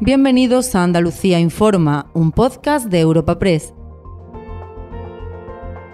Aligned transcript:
Bienvenidos 0.00 0.74
a 0.74 0.82
Andalucía 0.82 1.40
Informa, 1.40 2.10
un 2.12 2.30
podcast 2.30 2.88
de 2.88 3.00
Europa 3.00 3.38
Press. 3.38 3.72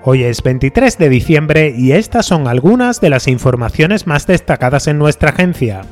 Hoy 0.02 0.24
es 0.24 0.42
23 0.42 0.98
de 0.98 1.08
diciembre 1.08 1.72
y 1.78 1.92
estas 1.92 2.26
son 2.26 2.48
algunas 2.48 3.00
de 3.00 3.10
las 3.10 3.28
informaciones 3.28 4.08
más 4.08 4.26
destacadas 4.26 4.88
en 4.88 4.98
nuestra 4.98 5.30
agencia. 5.30 5.82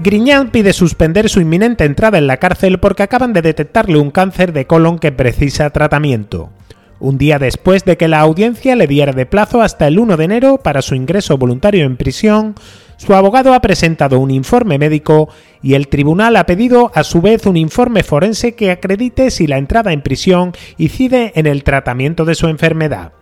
Griñán 0.00 0.50
pide 0.50 0.72
suspender 0.72 1.28
su 1.28 1.40
inminente 1.40 1.84
entrada 1.84 2.18
en 2.18 2.26
la 2.26 2.38
cárcel 2.38 2.80
porque 2.80 3.04
acaban 3.04 3.32
de 3.32 3.42
detectarle 3.42 3.96
un 3.96 4.10
cáncer 4.10 4.52
de 4.52 4.66
colon 4.66 4.98
que 4.98 5.12
precisa 5.12 5.70
tratamiento. 5.70 6.50
Un 6.98 7.18
día 7.18 7.38
después 7.38 7.84
de 7.84 7.96
que 7.96 8.08
la 8.08 8.18
audiencia 8.18 8.74
le 8.74 8.88
diera 8.88 9.12
de 9.12 9.26
plazo 9.26 9.62
hasta 9.62 9.86
el 9.86 10.00
1 10.00 10.16
de 10.16 10.24
enero 10.24 10.58
para 10.58 10.82
su 10.82 10.96
ingreso 10.96 11.38
voluntario 11.38 11.84
en 11.84 11.96
prisión, 11.96 12.56
su 12.96 13.14
abogado 13.14 13.54
ha 13.54 13.60
presentado 13.60 14.18
un 14.18 14.30
informe 14.30 14.78
médico 14.78 15.28
y 15.62 15.74
el 15.74 15.88
tribunal 15.88 16.36
ha 16.36 16.46
pedido 16.46 16.92
a 16.94 17.04
su 17.04 17.20
vez 17.20 17.46
un 17.46 17.56
informe 17.56 18.02
forense 18.02 18.54
que 18.54 18.70
acredite 18.70 19.30
si 19.30 19.46
la 19.46 19.58
entrada 19.58 19.92
en 19.92 20.02
prisión 20.02 20.52
incide 20.78 21.32
en 21.34 21.46
el 21.46 21.64
tratamiento 21.64 22.24
de 22.24 22.34
su 22.34 22.48
enfermedad. 22.48 23.12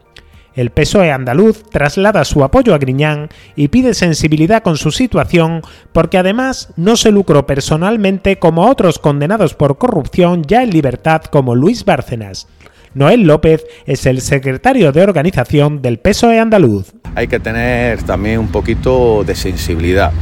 El 0.55 0.71
PSOE 0.71 1.11
andaluz 1.11 1.63
traslada 1.71 2.25
su 2.27 2.45
apoyo 2.45 2.75
a 2.75 2.79
Griñán 2.79 3.31
y 3.57 3.69
pide 3.69 3.95
sensibilidad 3.95 4.63
con 4.63 4.77
su 4.77 4.91
situación 4.91 5.63
porque 5.93 6.19
además 6.19 6.75
no 6.77 6.97
se 6.97 7.11
lucró 7.11 7.47
personalmente 7.47 8.39
como 8.39 8.67
otros 8.67 8.99
condenados 8.99 9.55
por 9.55 9.79
corrupción 9.79 10.43
ya 10.43 10.63
en 10.63 10.71
libertad 10.71 11.23
como 11.23 11.55
Luis 11.55 11.87
Bárcenas. 11.87 12.49
Noel 12.95 13.23
López 13.23 13.65
es 13.87 14.05
el 14.07 14.21
secretario 14.21 14.93
de 14.93 15.03
organización 15.03 15.81
del 15.81 15.99
PSOE 15.99 16.39
andaluz. 16.39 16.93
Hay 17.15 17.27
que 17.27 17.41
tener 17.41 18.03
también 18.03 18.39
un 18.39 18.49
poquito 18.49 19.25
de 19.25 19.35
sensibilidad 19.35 20.13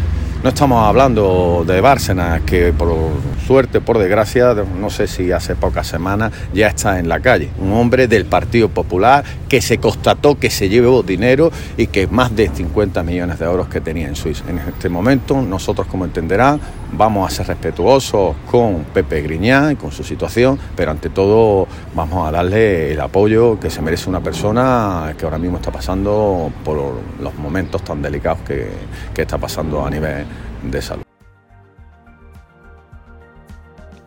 no 0.42 0.48
estamos 0.48 0.82
hablando 0.88 1.64
de 1.66 1.82
Bárcenas, 1.82 2.40
que 2.42 2.72
por 2.72 2.96
suerte, 3.46 3.82
por 3.82 3.98
desgracia, 3.98 4.54
no 4.54 4.88
sé 4.88 5.06
si 5.06 5.32
hace 5.32 5.54
pocas 5.54 5.86
semanas 5.86 6.32
ya 6.54 6.68
está 6.68 6.98
en 6.98 7.10
la 7.10 7.20
calle. 7.20 7.50
Un 7.58 7.72
hombre 7.74 8.08
del 8.08 8.24
Partido 8.24 8.70
Popular 8.70 9.22
que 9.50 9.60
se 9.60 9.76
constató 9.78 10.38
que 10.38 10.48
se 10.48 10.70
llevó 10.70 11.02
dinero 11.02 11.50
y 11.76 11.88
que 11.88 12.06
más 12.06 12.34
de 12.34 12.48
50 12.48 13.02
millones 13.02 13.38
de 13.38 13.44
euros 13.44 13.68
que 13.68 13.82
tenía 13.82 14.08
en 14.08 14.16
Suiza. 14.16 14.44
En 14.48 14.58
este 14.58 14.88
momento, 14.88 15.42
nosotros, 15.42 15.86
como 15.88 16.06
entenderán, 16.06 16.58
vamos 16.92 17.30
a 17.30 17.34
ser 17.34 17.48
respetuosos 17.48 18.36
con 18.50 18.84
Pepe 18.94 19.20
Griñán 19.20 19.72
y 19.72 19.76
con 19.76 19.92
su 19.92 20.04
situación, 20.04 20.58
pero 20.74 20.90
ante 20.90 21.10
todo 21.10 21.66
vamos 21.94 22.26
a 22.26 22.30
darle 22.30 22.92
el 22.92 23.00
apoyo 23.00 23.60
que 23.60 23.68
se 23.68 23.82
merece 23.82 24.08
una 24.08 24.20
persona 24.20 25.12
que 25.18 25.24
ahora 25.26 25.38
mismo 25.38 25.58
está 25.58 25.70
pasando 25.70 26.50
por 26.64 26.78
los 27.20 27.34
momentos 27.34 27.82
tan 27.82 28.00
delicados 28.00 28.40
que, 28.40 28.68
que 29.12 29.22
está 29.22 29.36
pasando 29.36 29.84
a 29.84 29.90
nivel 29.90 30.29
de 30.62 30.82
salud. 30.82 31.04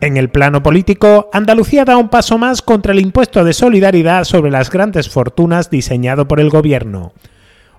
En 0.00 0.18
el 0.18 0.28
plano 0.28 0.62
político, 0.62 1.30
Andalucía 1.32 1.86
da 1.86 1.96
un 1.96 2.10
paso 2.10 2.36
más 2.36 2.60
contra 2.60 2.92
el 2.92 3.00
impuesto 3.00 3.42
de 3.42 3.54
solidaridad 3.54 4.24
sobre 4.24 4.50
las 4.50 4.70
grandes 4.70 5.08
fortunas 5.08 5.70
diseñado 5.70 6.28
por 6.28 6.40
el 6.40 6.50
gobierno. 6.50 7.14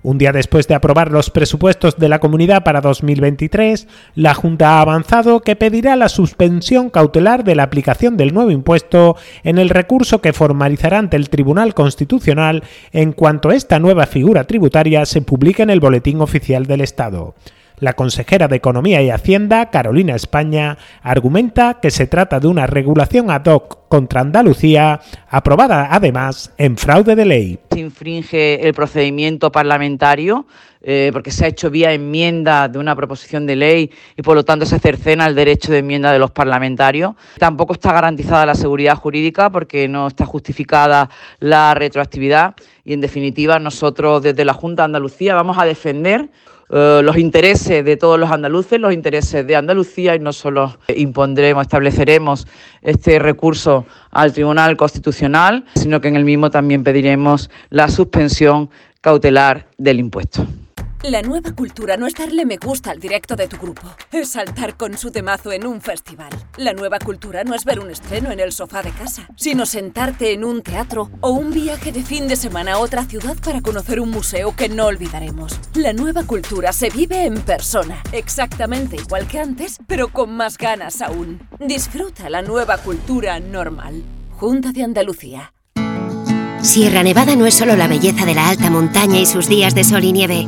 Un 0.06 0.20
día 0.20 0.32
después 0.32 0.68
de 0.68 0.76
aprobar 0.76 1.12
los 1.12 1.32
presupuestos 1.32 1.98
de 1.98 2.10
la 2.10 2.20
comunidad 2.20 2.64
para 2.64 2.80
2023, 2.82 3.88
la 4.14 4.36
Junta 4.36 4.78
ha 4.78 4.82
avanzado 4.82 5.42
que 5.42 5.56
pedirá 5.56 5.96
la 5.96 6.10
suspensión 6.10 6.92
cautelar 6.92 7.44
de 7.44 7.56
la 7.56 7.64
aplicación 7.64 8.16
del 8.16 8.32
nuevo 8.32 8.52
impuesto 8.52 9.18
en 9.44 9.58
el 9.58 9.70
recurso 9.70 10.22
que 10.22 10.32
formalizará 10.32 11.00
ante 11.00 11.18
el 11.18 11.30
Tribunal 11.30 11.74
Constitucional 11.74 12.64
en 12.92 13.14
cuanto 13.14 13.52
esta 13.52 13.80
nueva 13.80 14.06
figura 14.06 14.46
tributaria 14.46 15.08
se 15.08 15.22
publique 15.22 15.64
en 15.64 15.72
el 15.72 15.80
Boletín 15.80 16.22
Oficial 16.22 16.68
del 16.68 16.82
Estado. 16.82 17.34
La 17.80 17.94
consejera 17.94 18.48
de 18.48 18.56
Economía 18.56 19.02
y 19.02 19.10
Hacienda, 19.10 19.70
Carolina 19.70 20.16
España, 20.16 20.78
argumenta 21.02 21.80
que 21.82 21.92
se 21.92 22.08
trata 22.08 22.40
de 22.40 22.48
una 22.48 22.68
regulación 22.68 23.30
ad 23.30 23.46
hoc 23.46 23.88
contra 23.90 24.22
Andalucía, 24.22 25.02
aprobada 25.30 25.90
además 25.92 26.54
en 26.58 26.78
fraude 26.78 27.16
de 27.16 27.26
ley. 27.26 27.60
Se 27.72 27.80
infringe 27.80 28.68
el 28.68 28.74
procedimiento 28.74 29.52
parlamentario 29.52 30.46
eh, 30.88 31.10
porque 31.12 31.32
se 31.32 31.46
ha 31.46 31.48
hecho 31.48 31.72
vía 31.72 31.94
enmienda 31.94 32.68
de 32.68 32.78
una 32.78 32.96
proposición 32.96 33.48
de 33.48 33.56
ley 33.56 33.92
y 34.16 34.22
por 34.22 34.36
lo 34.36 34.46
tanto 34.46 34.68
se 34.68 34.78
cercena 34.78 35.26
el 35.26 35.34
derecho 35.34 35.72
de 35.72 35.80
enmienda 35.80 36.12
de 36.12 36.20
los 36.20 36.30
parlamentarios. 36.30 37.16
Tampoco 37.40 37.74
está 37.74 37.92
garantizada 37.92 38.46
la 38.46 38.54
seguridad 38.54 38.96
jurídica 38.96 39.50
porque 39.50 39.88
no 39.88 40.06
está 40.06 40.28
justificada 40.28 41.10
la 41.40 41.74
retroactividad 41.74 42.54
y 42.84 42.94
en 42.94 43.02
definitiva 43.02 43.58
nosotros 43.58 44.22
desde 44.22 44.46
la 44.46 44.54
Junta 44.54 44.84
de 44.84 44.86
Andalucía 44.86 45.34
vamos 45.34 45.58
a 45.58 45.66
defender 45.66 46.30
eh, 46.70 47.02
los 47.04 47.18
intereses 47.18 47.86
de 47.86 47.98
todos 47.98 48.20
los 48.20 48.32
andaluces, 48.32 48.80
los 48.80 48.94
intereses 48.94 49.46
de 49.46 49.56
Andalucía 49.56 50.16
y 50.16 50.20
no 50.20 50.34
solo 50.34 50.78
impondremos, 50.96 51.62
estableceremos 51.62 52.48
este 52.82 53.20
recurso 53.20 53.86
al 54.12 54.34
Tribunal 54.34 54.76
Constitucional, 54.76 55.66
sino 55.76 56.02
que 56.02 56.08
en 56.08 56.16
el 56.16 56.26
mismo 56.26 56.50
también 56.50 56.84
pediremos 56.84 57.50
la 57.70 57.88
suspensión 57.90 58.70
cautelar 59.02 59.68
del 59.78 60.00
impuesto. 60.00 60.46
La 61.04 61.22
nueva 61.22 61.52
cultura 61.52 61.98
no 61.98 62.08
es 62.08 62.16
darle 62.16 62.46
me 62.46 62.58
gusta 62.58 62.90
al 62.90 63.00
directo 63.00 63.36
de 63.36 63.48
tu 63.48 63.58
grupo, 63.58 63.84
es 64.12 64.30
saltar 64.30 64.76
con 64.76 64.98
su 64.98 65.12
temazo 65.12 65.52
en 65.52 65.68
un 65.68 65.80
festival. 65.82 66.32
La 66.58 66.74
nueva 66.74 66.98
cultura 66.98 67.44
no 67.44 67.54
es 67.54 67.64
ver 67.64 67.80
un 67.80 67.92
estreno 67.92 68.32
en 68.32 68.40
el 68.40 68.52
sofá 68.52 68.82
de 68.82 68.92
casa, 68.92 69.28
sino 69.36 69.68
sentarte 69.68 70.34
en 70.34 70.44
un 70.44 70.64
teatro 70.64 71.12
o 71.22 71.30
un 71.30 71.52
viaje 71.52 71.92
de 71.92 72.02
fin 72.02 72.28
de 72.28 72.36
semana 72.36 72.74
a 72.74 72.80
otra 72.80 73.06
ciudad 73.06 73.36
para 73.44 73.62
conocer 73.62 74.00
un 74.00 74.10
museo 74.10 74.56
que 74.56 74.68
no 74.68 74.88
olvidaremos. 74.88 75.60
La 75.76 75.94
nueva 75.94 76.24
cultura 76.24 76.74
se 76.74 76.90
vive 76.90 77.26
en 77.26 77.36
persona, 77.42 78.02
exactamente 78.12 78.96
igual 78.96 79.28
que 79.28 79.40
antes, 79.40 79.78
pero 79.86 80.08
con 80.08 80.36
más 80.36 80.58
ganas 80.58 81.02
aún. 81.02 81.48
Disfruta 81.60 82.30
la 82.32 82.42
nueva 82.42 82.80
cultura 82.80 83.40
normal. 83.40 84.04
Junta 84.38 84.72
de 84.72 84.84
Andalucía. 84.84 85.54
Sierra 86.62 87.04
Nevada 87.04 87.36
no 87.36 87.46
es 87.46 87.54
solo 87.54 87.76
la 87.76 87.88
belleza 87.88 88.26
de 88.26 88.34
la 88.34 88.50
alta 88.50 88.72
montaña 88.72 89.20
y 89.20 89.28
sus 89.28 89.48
días 89.48 89.76
de 89.76 89.84
sol 89.84 90.04
y 90.04 90.12
nieve. 90.12 90.48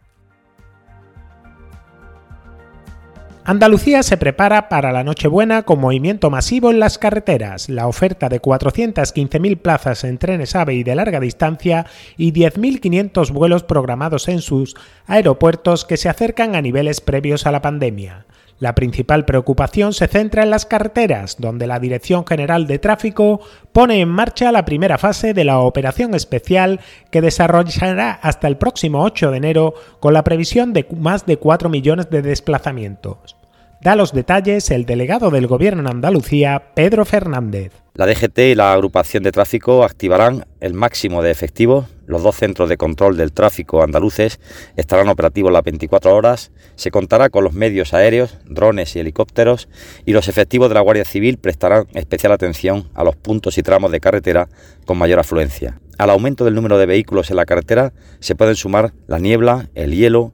Andalucía 3.43 4.03
se 4.03 4.17
prepara 4.17 4.69
para 4.69 4.91
la 4.91 5.03
Nochebuena 5.03 5.63
con 5.63 5.79
movimiento 5.79 6.29
masivo 6.29 6.69
en 6.69 6.79
las 6.79 6.99
carreteras, 6.99 7.69
la 7.69 7.87
oferta 7.87 8.29
de 8.29 8.39
415.000 8.39 9.57
plazas 9.57 10.03
en 10.03 10.19
trenes 10.19 10.55
AVE 10.55 10.75
y 10.75 10.83
de 10.83 10.93
larga 10.93 11.19
distancia 11.19 11.87
y 12.17 12.33
10.500 12.33 13.31
vuelos 13.31 13.63
programados 13.63 14.27
en 14.27 14.41
sus 14.41 14.75
aeropuertos 15.07 15.85
que 15.85 15.97
se 15.97 16.07
acercan 16.07 16.53
a 16.55 16.61
niveles 16.61 17.01
previos 17.01 17.47
a 17.47 17.51
la 17.51 17.63
pandemia. 17.63 18.27
La 18.61 18.75
principal 18.75 19.25
preocupación 19.25 19.91
se 19.91 20.07
centra 20.07 20.43
en 20.43 20.51
las 20.51 20.67
carreteras, 20.67 21.37
donde 21.39 21.65
la 21.65 21.79
Dirección 21.79 22.27
General 22.27 22.67
de 22.67 22.77
Tráfico 22.77 23.41
pone 23.73 24.01
en 24.01 24.09
marcha 24.09 24.51
la 24.51 24.65
primera 24.65 24.99
fase 24.99 25.33
de 25.33 25.43
la 25.43 25.57
operación 25.57 26.13
especial 26.13 26.79
que 27.09 27.21
desarrollará 27.21 28.11
hasta 28.11 28.47
el 28.47 28.57
próximo 28.57 29.03
8 29.03 29.31
de 29.31 29.37
enero 29.37 29.73
con 29.99 30.13
la 30.13 30.23
previsión 30.23 30.73
de 30.73 30.85
más 30.95 31.25
de 31.25 31.37
4 31.37 31.69
millones 31.69 32.11
de 32.11 32.21
desplazamientos. 32.21 33.35
Da 33.83 33.95
los 33.95 34.13
detalles 34.13 34.69
el 34.69 34.85
delegado 34.85 35.31
del 35.31 35.47
Gobierno 35.47 35.81
en 35.81 35.87
Andalucía, 35.87 36.61
Pedro 36.75 37.03
Fernández. 37.03 37.71
La 37.95 38.05
DGT 38.05 38.37
y 38.37 38.55
la 38.55 38.73
agrupación 38.73 39.23
de 39.23 39.31
tráfico 39.31 39.83
activarán 39.83 40.45
el 40.59 40.75
máximo 40.75 41.23
de 41.23 41.31
efectivos. 41.31 41.87
Los 42.05 42.21
dos 42.21 42.35
centros 42.35 42.69
de 42.69 42.77
control 42.77 43.17
del 43.17 43.33
tráfico 43.33 43.81
andaluces 43.81 44.39
estarán 44.75 45.09
operativos 45.09 45.51
las 45.51 45.63
24 45.63 46.15
horas. 46.15 46.51
Se 46.75 46.91
contará 46.91 47.31
con 47.31 47.43
los 47.43 47.53
medios 47.53 47.95
aéreos, 47.95 48.37
drones 48.45 48.95
y 48.95 48.99
helicópteros 48.99 49.67
y 50.05 50.13
los 50.13 50.27
efectivos 50.27 50.69
de 50.69 50.75
la 50.75 50.81
Guardia 50.81 51.03
Civil 51.03 51.39
prestarán 51.39 51.87
especial 51.95 52.33
atención 52.33 52.87
a 52.93 53.03
los 53.03 53.15
puntos 53.15 53.57
y 53.57 53.63
tramos 53.63 53.91
de 53.91 53.99
carretera 53.99 54.47
con 54.85 54.99
mayor 54.99 55.17
afluencia. 55.17 55.81
Al 55.97 56.11
aumento 56.11 56.45
del 56.45 56.53
número 56.53 56.77
de 56.77 56.85
vehículos 56.85 57.31
en 57.31 57.37
la 57.37 57.45
carretera 57.45 57.93
se 58.19 58.35
pueden 58.35 58.55
sumar 58.55 58.93
la 59.07 59.17
niebla, 59.17 59.69
el 59.73 59.95
hielo, 59.95 60.33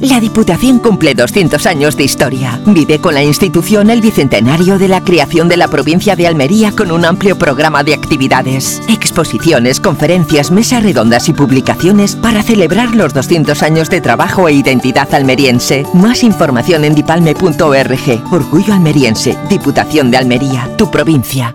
La 0.00 0.20
Diputación 0.20 0.80
cumple 0.80 1.14
200 1.14 1.66
años 1.66 1.96
de 1.96 2.04
historia. 2.04 2.60
Vive 2.66 3.00
con 3.00 3.14
la 3.14 3.24
institución 3.24 3.90
el 3.90 4.00
bicentenario 4.00 4.78
de 4.78 4.88
la 4.88 5.02
creación 5.02 5.48
de 5.48 5.56
la 5.56 5.68
provincia 5.68 6.14
de 6.14 6.26
Almería 6.26 6.72
con 6.72 6.90
un 6.90 7.04
amplio 7.04 7.38
programa 7.38 7.82
de 7.82 7.94
actividades, 7.94 8.82
exposiciones, 8.88 9.80
conferencias, 9.80 10.50
mesas 10.50 10.82
redondas 10.82 11.28
y 11.28 11.32
publicaciones 11.32 12.16
para 12.16 12.42
celebrar 12.42 12.94
los 12.94 13.14
200 13.14 13.62
años 13.62 13.88
de 13.88 14.00
trabajo 14.00 14.48
e 14.48 14.52
identidad 14.52 15.12
almeriense. 15.14 15.86
Más 15.94 16.22
información 16.22 16.84
en 16.84 16.94
dipalme.org. 16.94 18.32
Orgullo 18.32 18.74
almeriense. 18.74 19.38
Diputación 19.48 20.10
de 20.10 20.18
Almería, 20.18 20.70
tu 20.76 20.90
provincia. 20.90 21.54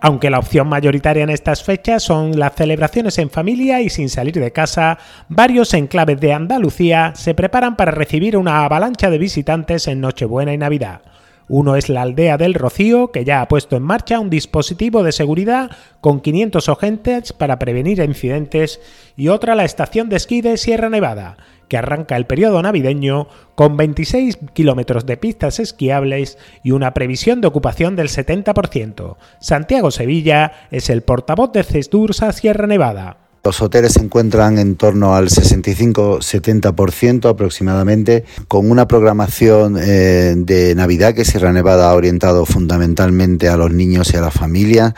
Aunque 0.00 0.30
la 0.30 0.38
opción 0.38 0.68
mayoritaria 0.68 1.24
en 1.24 1.30
estas 1.30 1.64
fechas 1.64 2.04
son 2.04 2.38
las 2.38 2.54
celebraciones 2.54 3.18
en 3.18 3.30
familia 3.30 3.80
y 3.80 3.90
sin 3.90 4.08
salir 4.08 4.34
de 4.34 4.52
casa, 4.52 4.98
varios 5.28 5.74
enclaves 5.74 6.20
de 6.20 6.32
Andalucía 6.32 7.12
se 7.16 7.34
preparan 7.34 7.76
para 7.76 7.90
recibir 7.90 8.36
una 8.36 8.64
avalancha 8.64 9.10
de 9.10 9.18
visitantes 9.18 9.88
en 9.88 10.00
Nochebuena 10.00 10.54
y 10.54 10.58
Navidad. 10.58 11.00
Uno 11.48 11.76
es 11.76 11.88
la 11.88 12.02
aldea 12.02 12.36
del 12.36 12.54
Rocío, 12.54 13.10
que 13.10 13.24
ya 13.24 13.40
ha 13.40 13.48
puesto 13.48 13.74
en 13.74 13.82
marcha 13.82 14.20
un 14.20 14.28
dispositivo 14.28 15.02
de 15.02 15.12
seguridad 15.12 15.70
con 16.00 16.20
500 16.20 16.68
agentes 16.68 17.32
para 17.32 17.58
prevenir 17.58 18.00
incidentes, 18.00 18.80
y 19.16 19.28
otra 19.28 19.54
la 19.54 19.64
estación 19.64 20.10
de 20.10 20.16
esquí 20.16 20.42
de 20.42 20.58
Sierra 20.58 20.90
Nevada, 20.90 21.38
que 21.68 21.76
arranca 21.76 22.16
el 22.16 22.26
periodo 22.26 22.60
navideño 22.62 23.28
con 23.54 23.76
26 23.76 24.38
kilómetros 24.54 25.06
de 25.06 25.16
pistas 25.16 25.60
esquiables 25.60 26.38
y 26.62 26.72
una 26.72 26.94
previsión 26.94 27.40
de 27.40 27.48
ocupación 27.48 27.96
del 27.96 28.08
70%. 28.08 29.16
Santiago 29.40 29.90
Sevilla 29.90 30.52
es 30.70 30.90
el 30.90 31.02
portavoz 31.02 31.52
de 31.52 31.62
Cesdursa 31.62 32.32
Sierra 32.32 32.66
Nevada. 32.66 33.27
Los 33.44 33.62
hoteles 33.62 33.92
se 33.92 34.00
encuentran 34.00 34.58
en 34.58 34.76
torno 34.76 35.14
al 35.14 35.28
65-70% 35.28 37.28
aproximadamente, 37.28 38.24
con 38.48 38.70
una 38.70 38.88
programación 38.88 39.76
eh, 39.80 40.34
de 40.36 40.74
Navidad 40.74 41.14
que 41.14 41.24
Sierra 41.24 41.52
Nevada 41.52 41.90
ha 41.90 41.94
orientado 41.94 42.44
fundamentalmente 42.44 43.48
a 43.48 43.56
los 43.56 43.72
niños 43.72 44.12
y 44.12 44.16
a 44.16 44.20
la 44.20 44.30
familia. 44.30 44.94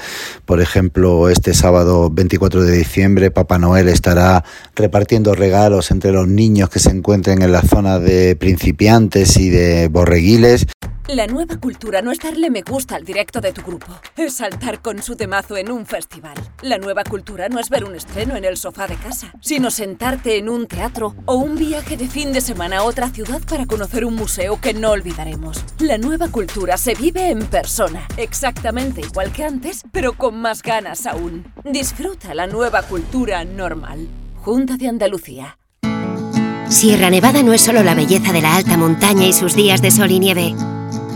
Por 0.47 0.61
ejemplo, 0.61 1.29
este 1.29 1.55
sábado 1.55 2.11
24 2.11 2.65
de 2.65 2.77
diciembre, 2.77 3.31
Papá 3.31 3.59
Noel 3.59 3.89
estará 3.89 4.45
repartiendo 4.75 5.35
regalos 5.35 5.91
entre 5.91 6.13
los 6.13 6.27
niños 6.27 6.71
que 6.71 6.81
se 6.81 6.91
encuentren 6.91 7.43
en 7.43 7.53
la 7.53 7.63
zona 7.63 7.99
de 7.99 8.37
principiantes 8.37 9.37
y 9.37 9.51
de 9.51 9.89
borreguiles. 9.89 10.67
La 11.13 11.27
nueva 11.27 11.57
cultura 11.57 12.03
no 12.03 12.13
es 12.13 12.21
darle 12.21 12.51
me 12.51 12.63
gusta 12.63 12.95
al 12.95 13.05
directo 13.05 13.41
de 13.41 13.53
tu 13.53 13.63
grupo, 13.63 13.89
es 14.17 14.35
saltar 14.35 14.81
con 14.81 15.03
su 15.03 15.17
temazo 15.17 15.57
en 15.57 15.69
un 15.69 15.85
festival. 15.85 16.37
La 16.63 16.79
nueva 16.79 17.03
cultura 17.03 17.49
no 17.49 17.59
es 17.59 17.69
ver 17.69 17.83
un 17.83 17.97
estreno 17.97 18.37
en 18.37 18.45
el 18.45 18.57
sofá 18.57 18.87
de 18.87 18.95
casa, 18.95 19.33
sino 19.41 19.73
sentarte 19.73 20.39
en 20.39 20.49
un 20.49 20.69
teatro 20.69 21.17
o 21.27 21.35
un 21.35 21.57
viaje 21.57 21.97
de 21.97 22.07
fin 22.07 22.33
de 22.33 22.41
semana 22.41 22.79
a 22.79 22.83
otra 22.85 23.09
ciudad 23.09 23.41
para 23.49 23.67
conocer 23.67 24.05
un 24.05 24.15
museo 24.15 24.61
que 24.61 24.73
no 24.73 24.93
olvidaremos. 24.93 25.65
La 25.81 25.99
nueva 25.99 26.29
cultura 26.29 26.77
se 26.77 26.95
vive 26.95 27.31
en 27.31 27.41
persona, 27.41 28.07
exactamente 28.17 29.01
igual 29.01 29.33
que 29.33 29.43
antes, 29.43 29.83
pero 29.91 30.13
con 30.13 30.41
más 30.41 30.63
ganas 30.63 31.07
aún. 31.07 31.53
Disfruta 31.65 32.35
la 32.35 32.47
nueva 32.47 32.83
cultura 32.83 33.45
normal. 33.45 34.07
Junta 34.37 34.77
de 34.77 34.87
Andalucía. 34.87 35.59
Sierra 36.69 37.11
Nevada 37.11 37.43
no 37.43 37.53
es 37.53 37.63
solo 37.63 37.83
la 37.83 37.97
belleza 37.97 38.33
de 38.33 38.43
la 38.43 38.55
alta 38.55 38.77
montaña 38.77 39.27
y 39.27 39.33
sus 39.33 39.57
días 39.57 39.83
de 39.83 39.91
sol 39.91 40.13
y 40.13 40.21
nieve. 40.21 40.55